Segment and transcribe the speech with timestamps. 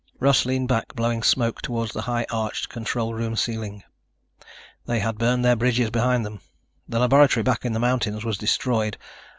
[0.19, 3.83] Russ leaned back, blowing smoke toward the high arched control room ceiling.
[4.87, 6.39] They had burned their bridges behind them.
[6.89, 8.97] The laboratory back in the mountains was destroyed.